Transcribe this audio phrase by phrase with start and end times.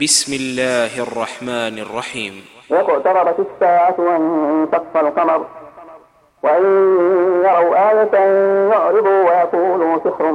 [0.00, 2.44] بسم الله الرحمن الرحيم.
[2.70, 5.46] واقتربت الساعة وانشق القمر.
[6.42, 6.64] وإن
[7.44, 8.14] يروا آية
[8.72, 10.32] يعرضوا ويقولوا سحر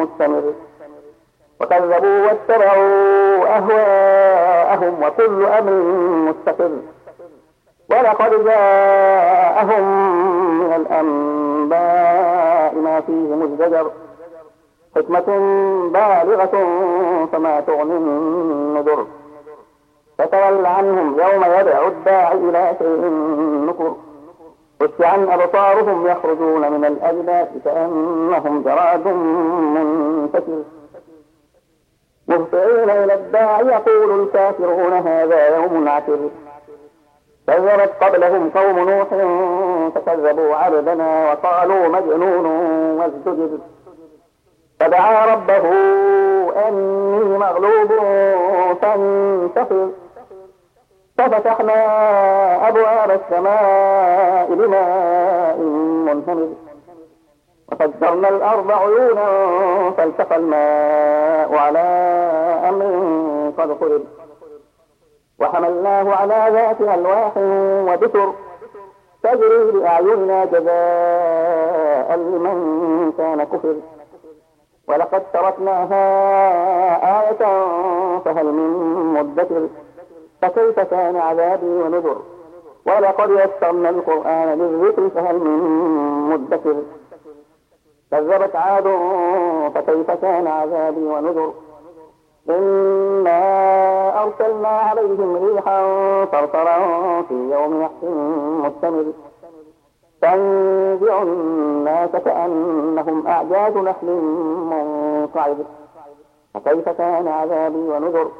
[0.00, 0.54] مستمر.
[1.60, 5.72] وكذبوا واتبعوا أهواءهم وكل أمر
[6.28, 6.72] مستقر.
[7.90, 9.84] ولقد جاءهم
[10.58, 13.90] من الأنباء ما فيه مزدجر.
[14.96, 15.26] حكمة
[15.92, 16.54] بالغة
[17.32, 19.06] فما تغني النذر.
[20.18, 23.10] فتول عنهم يوم يدعو الداعي إلى شيء
[23.66, 23.94] نكر.
[24.80, 29.08] خش عن أبصارهم يخرجون من الأجداث كأنهم جراد
[29.74, 30.62] منتشر.
[32.28, 36.18] مهطعين إلى الداعي يقول الكافرون هذا يوم عسر.
[37.46, 39.08] كذبت قبلهم قوم نوح
[39.94, 42.46] فكذبوا عبدنا وقالوا مجنون
[42.98, 43.58] وازدجر
[44.80, 45.64] فدعا ربه
[46.68, 47.92] أني مغلوب
[48.82, 49.86] فانتصر
[51.18, 51.78] ففتحنا
[52.68, 55.56] أبواب السماء بماء
[56.06, 56.48] منهمر.
[57.72, 59.26] وفجرنا الأرض عيونا
[59.96, 61.78] فالتقى الماء على
[62.68, 64.00] أمر قد قدر
[65.40, 67.32] وحملناه على ذات ألواح
[67.88, 68.32] ودسر
[69.22, 73.74] تجري بأعيننا جزاء لمن كان كفر.
[74.88, 76.02] ولقد تركناها
[77.20, 77.44] آية
[78.18, 78.70] فهل من
[79.14, 79.68] مدكر
[80.42, 82.16] فكيف كان عذابي ونذر؟
[82.86, 85.58] ولقد يسرنا القرآن للذكر فهل من
[86.30, 86.74] مدكر
[88.10, 88.84] كذبت عاد
[89.74, 91.52] فكيف كان عذابي ونذر؟
[92.48, 93.42] إنا
[94.22, 95.84] أرسلنا عليهم ريحا
[96.24, 96.78] صرصرا
[97.22, 98.04] في يوم نحس
[98.64, 99.12] مستمر.
[100.24, 104.06] تنزع الناس كأنهم أعجاز نخل
[104.70, 105.64] منقعد
[106.54, 108.30] فكيف كان عذابي ونذر؟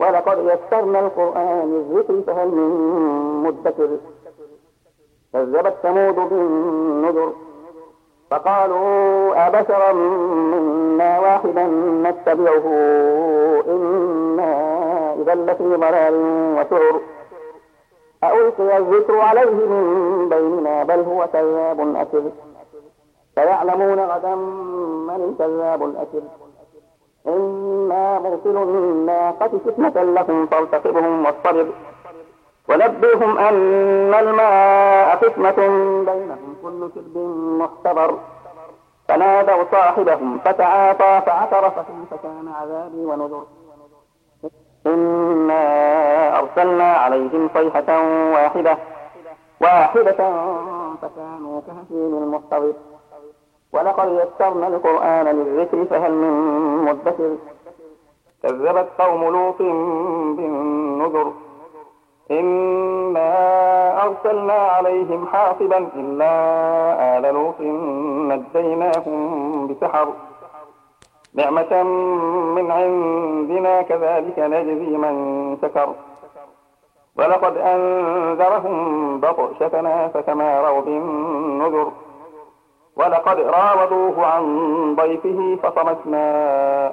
[0.00, 2.70] ولقد يسرنا القرآن للذكر فهل من
[3.42, 3.88] مدكر؟
[5.32, 7.32] كذبت ثمود بالنذر
[8.30, 11.66] فقالوا أبشرا منا واحدا
[12.02, 12.66] نتبعه
[13.68, 14.52] إنا
[15.14, 16.14] إذا لفي ضلال
[16.58, 17.00] وسعر
[18.24, 22.22] ألقي الذكر عليه من بيننا بل هو كذاب أكر
[23.34, 24.34] سيعلمون غدا
[25.08, 26.22] من الكذاب الأكر
[27.26, 31.66] إنا مرسل الناقة فتنة لكم فارتقبهم واصطبر.
[32.68, 35.56] ونبئهم أن الماء فتنة
[36.04, 37.16] بينهم كل شرب
[37.60, 38.18] محتضر
[39.08, 43.44] فنادوا صاحبهم فتعاطى فعثر فكيف كان عذابي ونذر.
[44.86, 45.64] إنا
[46.40, 47.90] أرسلنا عليهم صيحة
[48.32, 48.78] واحدة
[49.60, 50.12] واحدة
[51.02, 52.72] فكانوا كهشيم المحتضر
[53.72, 56.32] ولقد يسرنا القرآن للذكر فهل من
[56.84, 57.36] مدكر
[58.42, 59.58] كذبت قوم لوط
[60.36, 61.32] بالنذر.
[62.30, 63.30] إنا
[64.02, 66.32] أرسلنا عليهم حاصبا إلا
[67.18, 67.60] آل لوط
[68.30, 70.08] نجيناهم بسحر.
[71.34, 71.82] نعمة
[72.56, 75.14] من عندنا كذلك نجزي من
[75.62, 75.88] شكر.
[77.20, 81.92] ولقد أنذرهم بطشتنا فتماروا بالنذر
[82.96, 84.44] ولقد راودوه عن
[84.96, 86.22] ضيفه فطمسنا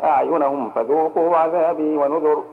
[0.10, 2.44] أعينهم فذوقوا عذابي ونذر.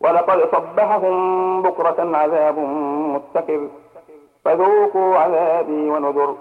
[0.00, 2.58] ولقد صبحهم بكرة عذاب
[3.14, 3.68] مستقر
[4.44, 6.34] فذوقوا عذابي ونذر.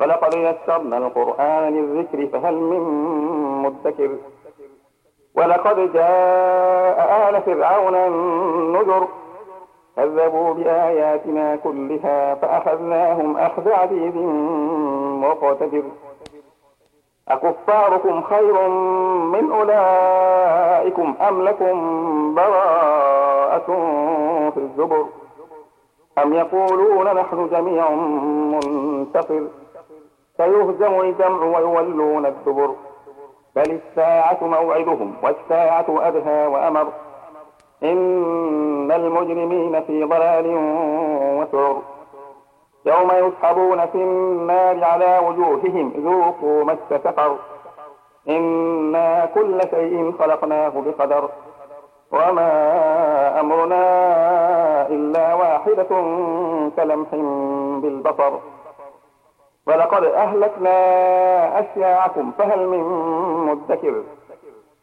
[0.00, 2.80] ولقد يسرنا القرآن للذكر فهل من
[3.62, 4.10] مدكر.
[5.34, 9.08] ولقد جاء آل فرعون النذر
[10.00, 14.16] كذبوا بآياتنا كلها فأخذناهم أخذ عزيز
[15.24, 15.82] مقتدر.
[17.28, 18.68] أكفاركم خير
[19.34, 23.66] من أولئكم أم لكم براءة
[24.54, 25.04] في الزبر؟
[26.22, 29.42] أم يقولون نحن جميع منتصر
[30.36, 32.74] سيهزم الجمع ويولون الدبر.
[33.56, 36.86] بل الساعة موعدهم والساعة أدهى وأمر.
[38.90, 40.46] إن المجرمين في ضلال
[41.38, 41.76] وسعر.
[42.86, 47.36] يوم يسحبون في النار على وجوههم ذوقوا مس سقر.
[48.28, 51.28] إنا كل شيء خلقناه بقدر.
[52.12, 53.84] وما أمرنا
[54.86, 55.88] إلا واحدة
[56.76, 57.08] كلمح
[57.82, 58.32] بالبصر.
[59.66, 60.76] ولقد أهلكنا
[61.60, 62.82] أشياعكم فهل من
[63.46, 64.02] مدكر؟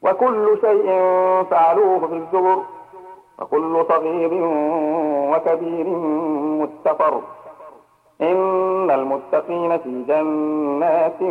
[0.01, 0.87] وكل شيء
[1.51, 2.57] فعلوه في الزبر.
[3.39, 4.31] وكل صغير
[5.31, 5.87] وكبير
[6.61, 7.21] مستقر.
[8.21, 11.21] إن المتقين في جنات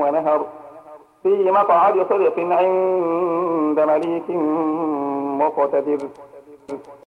[0.00, 0.46] ونهر
[1.22, 4.30] في مقعد صدق عند مليك
[5.40, 5.98] مقتدر.